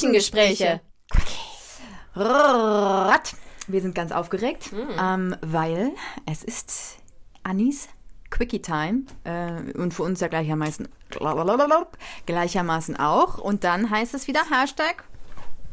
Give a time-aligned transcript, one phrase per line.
[0.00, 0.80] Küchengespräche.
[3.68, 5.92] Wir sind ganz aufgeregt, ähm, weil
[6.24, 6.98] es ist
[7.42, 7.88] Anis
[8.30, 10.88] Quickie Time äh, und für uns ja gleichermaßen,
[12.26, 13.38] gleichermaßen auch.
[13.38, 15.04] Und dann heißt es wieder Hashtag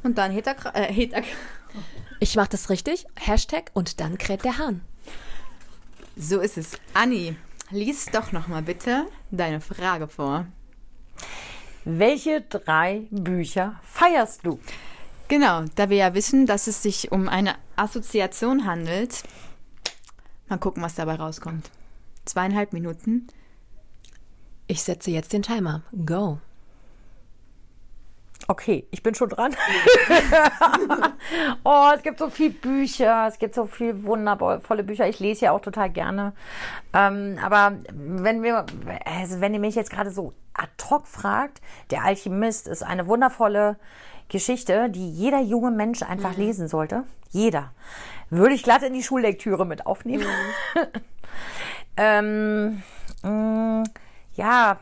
[0.04, 1.22] und dann Heter, äh, Heter.
[2.20, 3.06] Ich mache das richtig.
[3.16, 4.82] Hashtag und dann kräht der Hahn.
[6.16, 6.80] So ist es.
[6.94, 7.36] Anni,
[7.70, 10.46] lies doch noch mal bitte deine Frage vor.
[11.86, 14.60] Welche drei Bücher feierst du?
[15.28, 19.24] Genau, da wir ja wissen, dass es sich um eine Assoziation handelt.
[20.48, 21.72] Mal gucken, was dabei rauskommt.
[22.26, 23.28] Zweieinhalb Minuten.
[24.68, 25.82] Ich setze jetzt den Timer.
[26.06, 26.40] Go.
[28.48, 29.56] Okay, ich bin schon dran.
[31.64, 35.08] oh, es gibt so viele Bücher, es gibt so viele wundervolle Bücher.
[35.08, 36.34] Ich lese ja auch total gerne.
[36.94, 38.66] Ähm, aber wenn wir,
[39.06, 40.34] also wenn ihr mich jetzt gerade so
[40.94, 43.78] ad hoc fragt, Der Alchemist ist eine wundervolle
[44.30, 46.44] Geschichte, die jeder junge Mensch einfach mhm.
[46.44, 47.04] lesen sollte.
[47.30, 47.72] Jeder.
[48.30, 50.26] Würde ich glatt in die Schullektüre mit aufnehmen.
[50.76, 50.82] Mhm.
[51.98, 52.84] ähm,
[53.24, 53.84] mh, mm,
[54.36, 54.78] ja,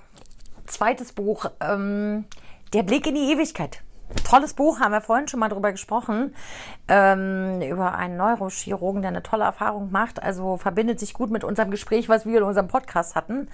[0.67, 1.45] zweites Buch.
[1.59, 2.25] Ähm,
[2.73, 3.81] der Blick in die Ewigkeit.
[4.25, 6.35] Tolles Buch, haben wir vorhin schon mal drüber gesprochen,
[6.89, 10.21] ähm, über einen Neurochirurgen, der eine tolle Erfahrung macht.
[10.21, 13.47] Also verbindet sich gut mit unserem Gespräch, was wir in unserem Podcast hatten.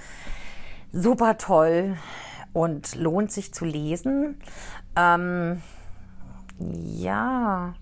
[0.91, 1.95] Super toll
[2.53, 4.39] und lohnt sich zu lesen.
[4.95, 5.61] Ähm,
[6.59, 7.73] ja,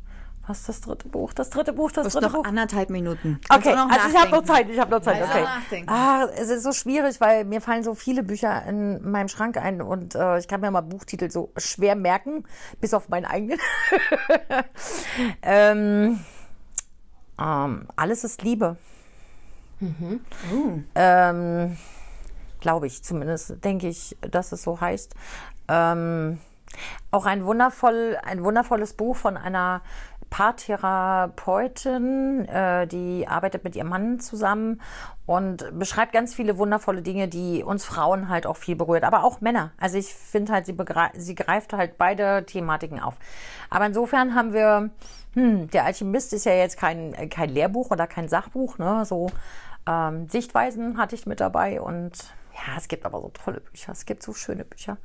[0.48, 1.34] was ist das dritte Buch?
[1.34, 2.46] Das dritte Buch, das dritte noch Buch.
[2.46, 3.40] anderthalb Minuten.
[3.50, 5.24] Kannst okay, also ich habe noch Zeit, ich habe noch Zeit.
[5.24, 5.84] Okay.
[5.88, 9.82] Ah, es ist so schwierig, weil mir fallen so viele Bücher in meinem Schrank ein
[9.82, 12.44] und äh, ich kann mir mal Buchtitel so schwer merken,
[12.80, 13.60] bis auf meinen eigenen.
[15.42, 16.20] ähm,
[17.40, 18.78] ähm, alles ist Liebe.
[19.80, 20.22] Mhm.
[20.52, 20.80] Uh.
[20.94, 21.78] Ähm,
[22.66, 25.14] Glaube ich zumindest, denke ich, dass es so heißt.
[25.68, 26.40] Ähm,
[27.12, 29.84] auch ein wundervoll, ein wundervolles Buch von einer
[30.32, 34.82] Paartherapeutin, äh, die arbeitet mit ihrem Mann zusammen
[35.28, 39.42] und beschreibt ganz viele wundervolle Dinge, die uns Frauen halt auch viel berührt, aber auch
[39.42, 39.70] Männer.
[39.80, 40.76] Also ich finde halt, sie,
[41.14, 43.14] sie greift halt beide Thematiken auf.
[43.70, 44.90] Aber insofern haben wir,
[45.36, 49.06] hm, der Alchemist ist ja jetzt kein, kein Lehrbuch oder kein Sachbuch, ne?
[49.06, 49.30] So
[49.88, 53.92] ähm, Sichtweisen hatte ich mit dabei und ja, es gibt aber so tolle Bücher.
[53.92, 54.98] Es gibt so schöne Bücher.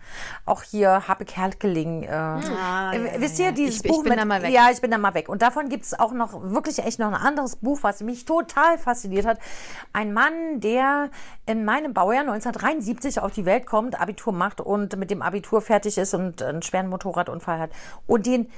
[0.47, 2.05] Auch hier Habe Kerkeling.
[2.05, 4.53] Äh, ah, äh, wisst ihr, dieses ich, Buch ich bin mit, da mal weg.
[4.53, 5.28] Ja, ich bin da mal weg.
[5.28, 8.78] Und davon gibt es auch noch wirklich echt noch ein anderes Buch, was mich total
[8.78, 9.41] fasziniert hat.
[9.93, 11.10] Ein Mann, der
[11.47, 15.99] in meinem Baujahr 1973 auf die Welt kommt, Abitur macht und mit dem Abitur fertig
[15.99, 17.71] ist und einen schweren Motorradunfall hat.
[18.06, 18.49] Und den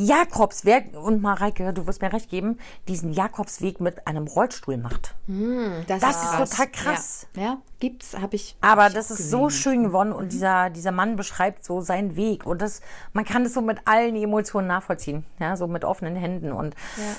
[0.00, 5.16] Jakobsweg, und Mareike, du wirst mir recht geben, diesen Jakobsweg mit einem Rollstuhl macht.
[5.26, 7.26] Mm, das, das ist, ist total krass.
[7.34, 8.56] Ja, ja gibt's, habe ich.
[8.60, 9.30] Aber hab das ich ist gesehen.
[9.30, 10.28] so schön gewonnen und mhm.
[10.30, 12.80] dieser, dieser Mann beschreibt so seinen Weg und das,
[13.12, 16.76] man kann das so mit allen Emotionen nachvollziehen, ja, so mit offenen Händen und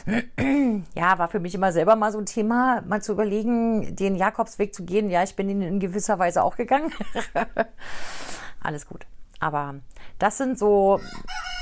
[0.08, 0.44] ja.
[0.96, 4.74] ja, war für mich immer selber mal so ein Thema, mal zu überlegen, den Jakobsweg
[4.74, 5.10] zu gehen.
[5.10, 6.94] Ja, ich bin ihn in gewisser Weise auch gegangen.
[8.62, 9.06] Alles gut.
[9.42, 9.76] Aber
[10.18, 11.00] das sind so.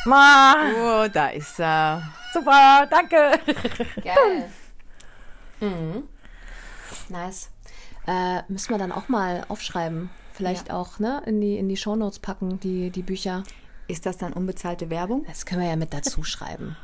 [0.07, 2.03] Oh, da ist er.
[2.33, 3.39] Super, danke.
[4.03, 4.49] Geil.
[5.59, 6.03] Mhm.
[7.09, 7.49] Nice.
[8.05, 10.09] Äh, müssen wir dann auch mal aufschreiben.
[10.33, 10.75] Vielleicht ja.
[10.75, 13.43] auch ne, in die, in die Shownotes packen, die, die Bücher.
[13.87, 15.25] Ist das dann unbezahlte Werbung?
[15.27, 16.77] Das können wir ja mit dazu schreiben.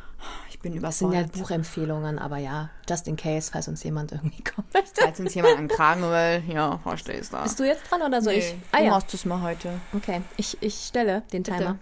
[0.50, 0.92] Ich bin überfordert.
[0.92, 4.68] Das sind ja Buchempfehlungen, aber ja, just in case, falls uns jemand irgendwie kommt.
[4.96, 7.44] Falls uns jemand an Kragen will, ja, verstehst du.
[7.44, 8.56] Bist du jetzt dran oder soll nee, ich?
[8.72, 8.90] Ah, du ja.
[8.92, 9.80] machst es mal heute.
[9.94, 11.78] Okay, ich, ich stelle den Timer.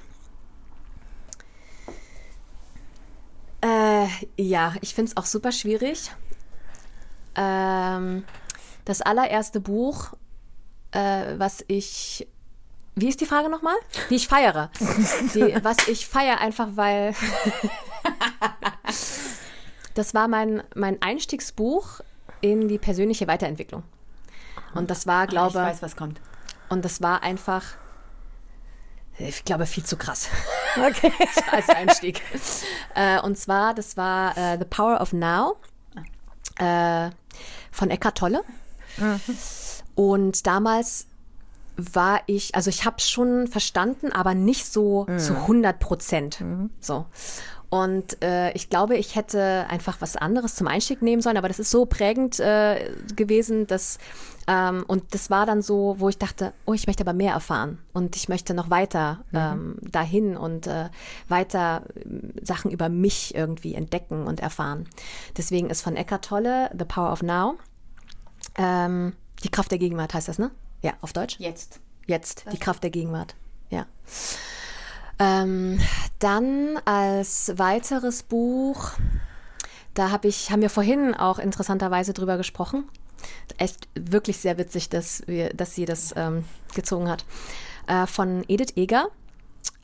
[4.38, 6.12] Ja, ich finde es auch super schwierig.
[7.36, 8.24] Ähm,
[8.86, 10.14] das allererste Buch,
[10.92, 12.28] äh, was ich
[12.96, 13.76] wie ist die Frage nochmal?
[14.10, 14.70] Wie ich feiere.
[15.34, 17.16] Die, was ich feiere einfach, weil
[19.94, 22.02] das war mein, mein Einstiegsbuch
[22.42, 23.84] in die persönliche Weiterentwicklung.
[24.74, 25.56] Und das war, glaube ich.
[25.56, 26.20] weiß, was kommt.
[26.70, 27.64] Und das war einfach,
[29.18, 30.30] ich glaube, viel zu krass.
[30.78, 31.12] Okay.
[31.52, 32.22] Als Einstieg.
[32.96, 35.58] äh, und zwar, das war äh, The Power of Now
[36.58, 37.10] äh,
[37.72, 38.42] von Eckhart Tolle.
[38.98, 39.20] Mhm.
[39.96, 41.08] Und damals
[41.76, 45.20] war ich, also ich habe es schon verstanden, aber nicht so mhm.
[45.20, 46.42] zu 100 Prozent.
[46.42, 46.70] Mhm.
[46.80, 47.06] So.
[47.72, 51.58] Und äh, ich glaube, ich hätte einfach was anderes zum Einstieg nehmen sollen, aber das
[51.58, 53.98] ist so prägend äh, gewesen, dass
[54.46, 57.80] ähm, und das war dann so, wo ich dachte, oh, ich möchte aber mehr erfahren
[57.94, 59.38] und ich möchte noch weiter mhm.
[59.40, 60.90] ähm, dahin und äh,
[61.30, 64.90] weiter äh, Sachen über mich irgendwie entdecken und erfahren.
[65.38, 67.58] Deswegen ist von Eckhart Tolle The Power of Now.
[68.56, 69.14] Ähm,
[69.46, 70.52] die Kraft der Gegenwart heißt das, ne?
[70.82, 71.38] Ja, auf Deutsch?
[71.40, 71.80] Jetzt.
[72.06, 73.36] Jetzt, die Kraft der Gegenwart.
[73.70, 73.86] Ja.
[75.22, 75.80] Ähm,
[76.18, 78.94] dann als weiteres Buch,
[79.94, 82.90] da hab ich, haben wir vorhin auch interessanterweise drüber gesprochen.
[83.60, 87.24] Echt wirklich sehr witzig, dass, wir, dass sie das ähm, gezogen hat.
[87.88, 89.10] Äh, von Edith Eger.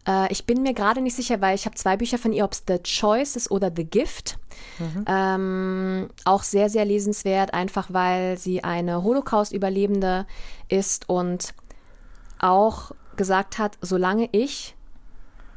[0.07, 2.53] Äh, ich bin mir gerade nicht sicher, weil ich habe zwei Bücher von ihr, ob
[2.53, 4.39] es The Choice ist oder The Gift.
[4.79, 5.05] Mhm.
[5.07, 10.25] Ähm, auch sehr, sehr lesenswert, einfach weil sie eine Holocaust-Überlebende
[10.67, 11.53] ist und
[12.39, 14.76] auch gesagt hat, solange ich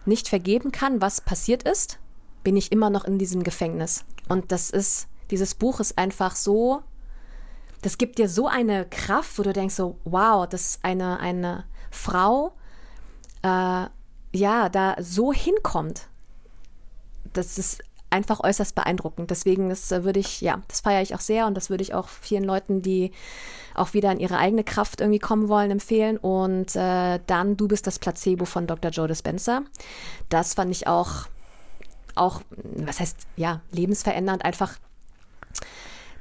[0.06, 1.98] nicht vergeben kann, was passiert ist,
[2.42, 4.04] bin ich immer noch in diesem Gefängnis.
[4.28, 6.82] Und das ist, dieses Buch ist einfach so,
[7.82, 12.52] das gibt dir so eine Kraft, wo du denkst so, wow, dass eine, eine Frau,
[13.42, 13.86] äh,
[14.32, 16.08] ja, da so hinkommt.
[17.32, 19.30] Das ist einfach äußerst beeindruckend.
[19.30, 21.94] Deswegen, das äh, würde ich, ja, das feiere ich auch sehr und das würde ich
[21.94, 23.12] auch vielen Leuten, die
[23.74, 26.16] auch wieder in ihre eigene Kraft irgendwie kommen wollen, empfehlen.
[26.16, 28.90] Und äh, dann Du bist das Placebo von Dr.
[28.90, 29.62] Joe Dispenza.
[30.28, 31.26] Das fand ich auch,
[32.14, 32.42] auch,
[32.76, 34.76] was heißt, ja, lebensverändernd, einfach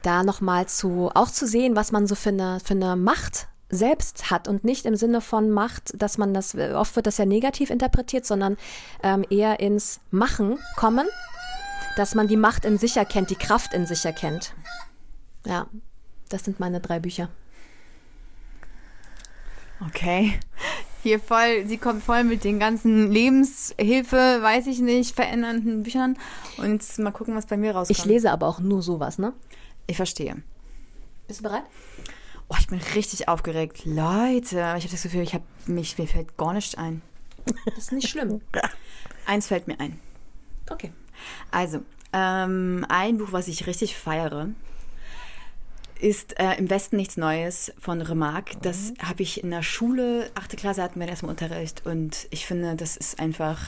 [0.03, 4.31] da nochmal zu, auch zu sehen, was man so für eine, für eine Macht selbst
[4.31, 7.69] hat und nicht im Sinne von Macht, dass man das, oft wird das ja negativ
[7.69, 8.57] interpretiert, sondern
[9.03, 11.07] ähm, eher ins Machen kommen,
[11.99, 14.53] dass man die Macht in sich erkennt, die Kraft in sich erkennt.
[15.45, 15.67] Ja,
[16.29, 17.29] das sind meine drei Bücher.
[19.85, 20.39] Okay.
[21.03, 26.17] Hier voll, sie kommt voll mit den ganzen Lebenshilfe, weiß ich nicht, verändernden Büchern.
[26.57, 27.99] Und mal gucken, was bei mir rauskommt.
[27.99, 29.33] Ich lese aber auch nur sowas, ne?
[29.85, 30.41] Ich verstehe.
[31.27, 31.63] Bist du bereit?
[32.47, 33.85] Oh, ich bin richtig aufgeregt.
[33.85, 37.01] Leute, ich habe das Gefühl, ich habe mich, mir fällt gar nichts ein.
[37.65, 38.39] Das ist nicht schlimm.
[39.25, 39.99] Eins fällt mir ein.
[40.69, 40.93] Okay.
[41.51, 41.81] Also,
[42.13, 44.49] ähm, ein Buch, was ich richtig feiere,
[45.99, 48.57] ist äh, Im Westen nichts Neues von Remarque.
[48.61, 49.09] Das mhm.
[49.09, 52.97] habe ich in der Schule, achte Klasse hatten wir erstmal Unterricht und ich finde, das
[52.97, 53.59] ist einfach.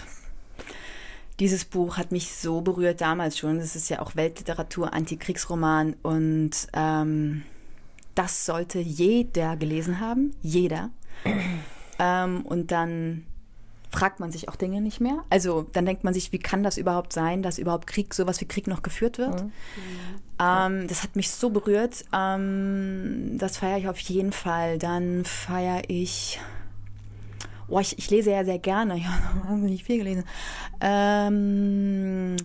[1.40, 3.58] Dieses Buch hat mich so berührt damals schon.
[3.58, 7.44] Das ist ja auch Weltliteratur, Antikriegsroman und ähm,
[8.14, 10.36] das sollte jeder gelesen haben.
[10.44, 10.92] Jeder.
[12.00, 13.26] ähm, und dann
[13.92, 15.24] fragt man sich auch Dinge nicht mehr.
[15.30, 18.46] Also dann denkt man sich, wie kann das überhaupt sein, dass überhaupt Krieg, sowas wie
[18.46, 19.44] Krieg noch geführt wird.
[19.44, 19.52] Mhm.
[20.40, 22.06] Ähm, das hat mich so berührt.
[22.14, 24.80] Ähm, das feiere ich auf jeden Fall.
[24.80, 26.40] Dann feiere ich.
[27.68, 28.96] Oh, ich, ich, lese ja sehr gerne.
[28.98, 30.24] Ich habe nicht viel gelesen.
[30.80, 32.38] Ähm,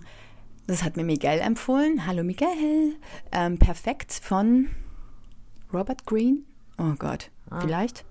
[0.67, 2.07] das hat mir Miguel empfohlen.
[2.07, 2.97] Hallo Miguel.
[3.31, 4.69] Ähm, perfekt von
[5.73, 6.39] Robert Greene.
[6.79, 7.61] Oh Gott, ah.
[7.61, 8.05] vielleicht.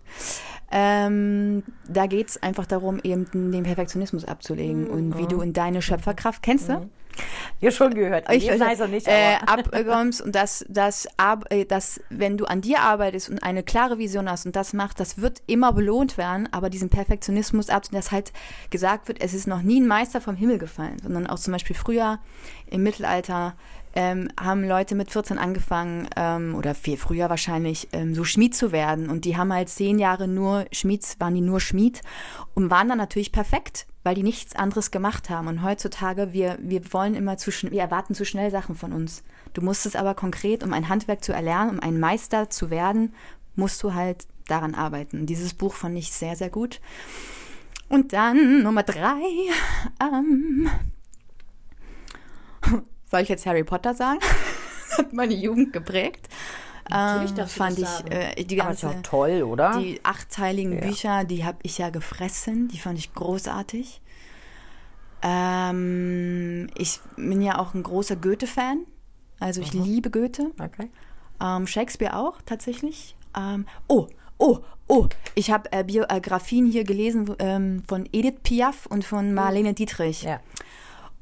[0.71, 4.89] Ähm, da geht es einfach darum, eben den Perfektionismus abzulegen mhm.
[4.89, 6.73] und wie du in deine Schöpferkraft, kennst du?
[6.73, 6.89] Mhm.
[7.61, 8.31] Ja, schon gehört.
[8.31, 9.07] Ich weiß auch nicht.
[9.07, 11.07] Äh, abkommst und dass, dass,
[11.49, 14.99] äh, dass, wenn du an dir arbeitest und eine klare Vision hast und das machst,
[14.99, 18.33] das wird immer belohnt werden, aber diesen Perfektionismus ab, dass halt
[18.69, 21.75] gesagt wird, es ist noch nie ein Meister vom Himmel gefallen, sondern auch zum Beispiel
[21.75, 22.19] früher
[22.67, 23.55] im Mittelalter
[23.95, 28.71] ähm, haben Leute mit 14 angefangen, ähm, oder viel früher wahrscheinlich, ähm, so Schmied zu
[28.71, 29.09] werden.
[29.09, 32.01] Und die haben halt zehn Jahre nur Schmieds, waren die nur Schmied
[32.53, 35.47] und waren dann natürlich perfekt, weil die nichts anderes gemacht haben.
[35.47, 39.23] Und heutzutage, wir, wir wollen immer zu wir erwarten zu schnell Sachen von uns.
[39.53, 43.13] Du musst es aber konkret, um ein Handwerk zu erlernen, um ein Meister zu werden,
[43.55, 45.25] musst du halt daran arbeiten.
[45.25, 46.81] Dieses Buch fand ich sehr, sehr gut.
[47.87, 49.21] Und dann Nummer drei.
[50.01, 50.69] Ähm,
[53.15, 54.19] soll ich jetzt Harry Potter sagen?
[54.97, 56.27] hat meine Jugend geprägt.
[56.89, 59.79] Natürlich ähm, fand ich äh, die ganze Aber toll, oder?
[59.79, 60.81] Die achtteiligen ja.
[60.81, 62.67] Bücher, die habe ich ja gefressen.
[62.67, 64.01] Die fand ich großartig.
[65.21, 68.85] Ähm, ich bin ja auch ein großer Goethe-Fan.
[69.39, 69.83] Also ich mhm.
[69.83, 70.51] liebe Goethe.
[70.61, 70.91] Okay.
[71.41, 73.15] Ähm, Shakespeare auch tatsächlich.
[73.35, 74.07] Ähm, oh,
[74.37, 79.73] oh, oh, ich habe äh, Biografien hier gelesen ähm, von Edith Piaf und von Marlene
[79.73, 80.23] Dietrich.
[80.23, 80.41] Ja.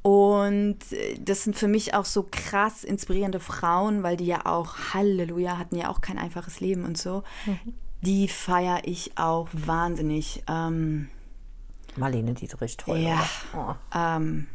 [0.06, 4.92] Und äh, das sind für mich auch so krass inspirierende Frauen, weil die ja auch,
[4.92, 7.22] Halleluja, hatten ja auch kein einfaches Leben und so.
[7.46, 7.74] Mhm.
[8.02, 10.44] Die feiere ich auch wahnsinnig.
[10.46, 11.08] Ähm,
[11.96, 12.98] Marlene Dietrich, toll.
[12.98, 13.26] Ja.
[13.56, 13.74] Oh.
[13.94, 14.46] Ähm,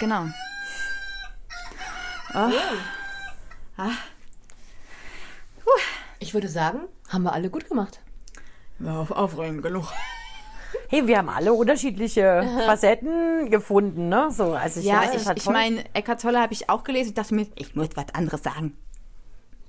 [0.00, 0.24] genau.
[2.34, 2.50] Oh.
[3.76, 3.90] Ah.
[6.18, 8.00] Ich würde sagen, haben wir alle gut gemacht.
[8.80, 9.92] Ja, auf aufregend genug
[10.88, 14.30] hey, wir haben alle unterschiedliche Facetten gefunden, ne?
[14.30, 17.08] So, also ich ja, weiß, ich, ich meine, Eckart Tolle habe ich auch gelesen.
[17.08, 18.76] Ich dachte mir, ich muss was anderes sagen.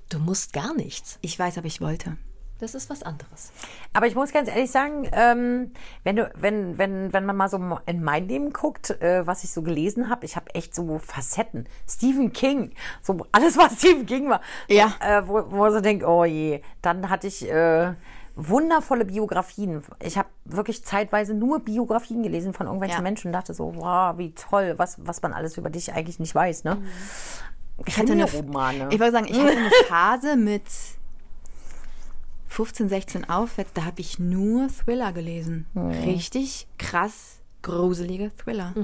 [0.08, 1.18] Du musst gar nichts.
[1.20, 2.16] Ich weiß, aber ich wollte.
[2.58, 3.52] Das ist was anderes.
[3.92, 5.72] Aber ich muss ganz ehrlich sagen, ähm,
[6.04, 9.50] wenn du, wenn, wenn, wenn man mal so in mein Leben guckt, äh, was ich
[9.50, 11.68] so gelesen habe, ich habe echt so Facetten.
[11.86, 14.40] Stephen King, so alles was Stephen King war.
[14.68, 14.94] Ja.
[15.00, 16.62] Äh, wo, wo man so denkt, oh je.
[16.80, 17.92] Dann hatte ich äh,
[18.36, 19.82] wundervolle Biografien.
[20.00, 23.02] Ich habe wirklich zeitweise nur Biografien gelesen von irgendwelchen Ja.
[23.02, 26.34] Menschen und dachte so, wow, wie toll, was, was man alles über dich eigentlich nicht
[26.34, 26.64] weiß.
[26.64, 26.76] Ne?
[27.86, 28.88] Ich hatte eine, Romane.
[28.90, 30.62] ich würde sagen, ich hatte eine Phase mit
[32.48, 35.66] 15, 16 aufwärts, da habe ich nur Thriller gelesen.
[35.74, 38.74] Richtig krass gruselige Thriller.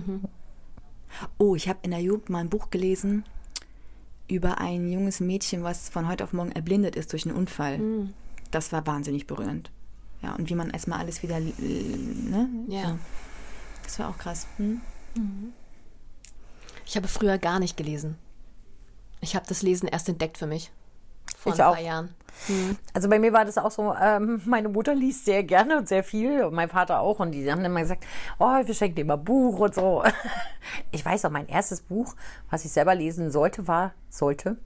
[1.39, 3.25] Oh, ich habe in der Jugend mal ein Buch gelesen
[4.29, 7.79] über ein junges Mädchen, was von heute auf morgen erblindet ist durch einen Unfall.
[8.53, 9.73] Das war wahnsinnig berührend.
[10.23, 12.49] Ja, und wie man erstmal alles wieder, ne?
[12.69, 12.91] Ja.
[12.91, 12.99] So.
[13.83, 14.47] Das war auch krass.
[14.59, 14.81] Hm?
[16.87, 18.17] Ich habe früher gar nicht gelesen.
[19.21, 20.71] Ich habe das Lesen erst entdeckt für mich.
[21.37, 21.75] Vor Ich ein auch.
[21.75, 22.15] paar Jahren.
[22.95, 26.03] Also bei mir war das auch so, ähm, meine Mutter liest sehr gerne und sehr
[26.03, 28.05] viel und mein Vater auch und die haben immer gesagt,
[28.39, 30.03] oh, wir schenken dir mal Buch und so.
[30.91, 32.15] Ich weiß auch, mein erstes Buch,
[32.49, 34.57] was ich selber lesen sollte, war, sollte,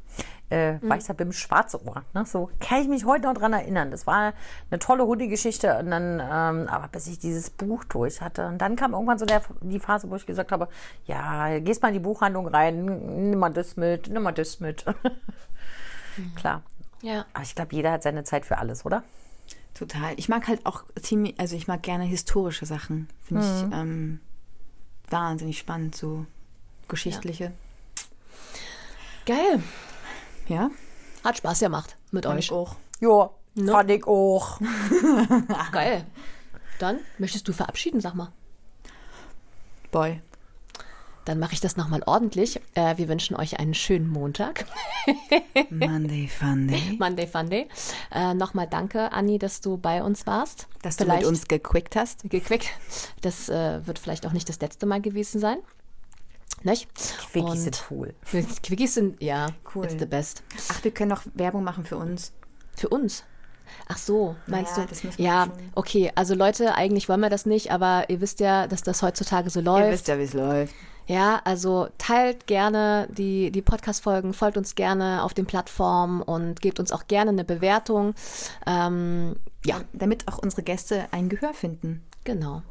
[0.48, 2.04] äh, Weißer Bim Schwarzohr.
[2.14, 2.24] Ne?
[2.24, 3.90] So kann ich mich heute noch dran erinnern.
[3.90, 4.32] Das war
[4.70, 8.76] eine tolle Hundegeschichte und dann, ähm, aber bis ich dieses Buch durch hatte und dann
[8.76, 10.68] kam irgendwann so der, die Phase, wo ich gesagt habe,
[11.06, 12.84] ja, gehst mal in die Buchhandlung rein,
[13.30, 14.84] nimm mal das mit, nimm mal das mit.
[16.36, 16.62] Klar.
[17.02, 17.26] Ja.
[17.34, 19.02] Aber ich glaube, jeder hat seine Zeit für alles, oder?
[19.74, 20.14] Total.
[20.16, 23.08] Ich mag halt auch ziemlich, also ich mag gerne historische Sachen.
[23.22, 24.20] Finde ich ähm,
[25.10, 26.24] wahnsinnig spannend, so
[26.88, 27.52] geschichtliche.
[29.26, 29.62] Geil.
[30.48, 30.70] Ja,
[31.24, 32.46] Hat Spaß gemacht mit Fand euch.
[32.46, 32.76] ich auch.
[33.00, 33.72] Ja, Ne?
[33.72, 34.60] fand ich auch.
[35.72, 36.04] Geil.
[36.78, 38.30] Dann möchtest du verabschieden, sag mal.
[39.90, 40.20] Boy.
[41.24, 42.60] Dann mache ich das nochmal ordentlich.
[42.74, 44.66] Äh, wir wünschen euch einen schönen Montag.
[45.70, 46.96] Monday Funday.
[47.00, 47.66] Monday Funday.
[48.12, 50.68] Äh, nochmal danke, Anni, dass du bei uns warst.
[50.82, 52.28] Dass du mit uns gequickt hast.
[52.30, 52.68] gequickt.
[53.22, 55.58] Das äh, wird vielleicht auch nicht das letzte Mal gewesen sein.
[56.66, 56.88] Nicht?
[57.32, 58.14] Quickies Und- sind cool.
[58.62, 59.84] Quickies sind, ja, Cool.
[59.84, 60.42] it's the best.
[60.70, 62.32] Ach, wir können noch Werbung machen für uns.
[62.76, 63.24] Für uns.
[63.88, 65.22] Ach so, meinst Naja, du?
[65.22, 66.12] ja, okay.
[66.14, 69.60] Also Leute, eigentlich wollen wir das nicht, aber ihr wisst ja, dass das heutzutage so
[69.60, 69.86] läuft.
[69.86, 70.74] Ihr wisst ja, wie es läuft.
[71.08, 76.80] Ja, also teilt gerne die, die Podcast-Folgen, folgt uns gerne auf den Plattformen und gebt
[76.80, 78.14] uns auch gerne eine Bewertung.
[78.66, 82.62] Ähm, ja, Damit auch unsere Gäste ein Gehör finden, genau.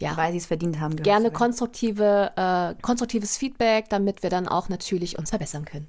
[0.00, 0.96] Ja, weil sie es verdient haben.
[0.96, 5.88] gerne konstruktive, äh, konstruktives Feedback, damit wir dann auch natürlich uns verbessern können.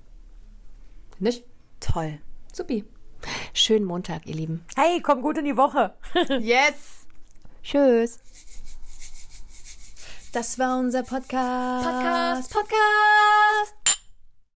[1.19, 1.43] Nicht?
[1.79, 2.19] Toll.
[2.53, 2.83] Supi.
[3.53, 4.65] Schönen Montag, ihr Lieben.
[4.75, 5.93] Hey, komm gut in die Woche.
[6.39, 7.05] Yes.
[7.63, 8.19] Tschüss.
[10.33, 11.85] Das war unser Podcast.
[11.85, 13.80] Podcast, Podcast.